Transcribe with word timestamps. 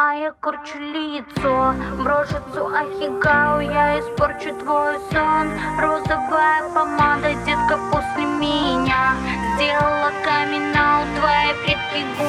А 0.00 0.14
я 0.14 0.30
корчу 0.30 0.78
лицо, 0.78 1.74
брошу 1.98 2.36
цу 2.54 2.66
ахигау 2.80 3.58
Я 3.60 3.98
испорчу 3.98 4.54
твой 4.60 4.94
сон. 5.10 5.50
Розовая 5.80 6.62
помада, 6.72 7.34
детка, 7.44 7.76
после 7.90 8.24
меня. 8.24 9.16
Сделала 9.56 10.12
камин 10.24 10.72
твои 11.16 11.52
предки 11.64 12.06
губы 12.16 12.27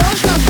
Deus 0.00 0.22
na 0.22 0.49